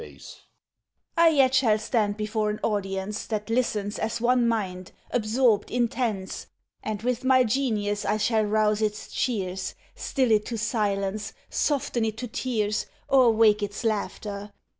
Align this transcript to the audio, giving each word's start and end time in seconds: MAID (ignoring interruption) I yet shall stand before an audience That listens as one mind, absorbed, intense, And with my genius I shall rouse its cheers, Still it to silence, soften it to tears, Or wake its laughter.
MAID 0.01 0.07
(ignoring 0.07 0.21
interruption) 0.23 0.43
I 1.15 1.27
yet 1.27 1.53
shall 1.53 1.77
stand 1.77 2.17
before 2.17 2.49
an 2.49 2.59
audience 2.63 3.27
That 3.27 3.51
listens 3.51 3.99
as 3.99 4.19
one 4.19 4.47
mind, 4.47 4.93
absorbed, 5.11 5.69
intense, 5.69 6.47
And 6.81 7.03
with 7.03 7.23
my 7.23 7.43
genius 7.43 8.03
I 8.03 8.17
shall 8.17 8.43
rouse 8.43 8.81
its 8.81 9.09
cheers, 9.11 9.75
Still 9.93 10.31
it 10.31 10.45
to 10.47 10.57
silence, 10.57 11.33
soften 11.51 12.03
it 12.03 12.17
to 12.17 12.27
tears, 12.27 12.87
Or 13.09 13.29
wake 13.29 13.61
its 13.61 13.83
laughter. 13.83 14.51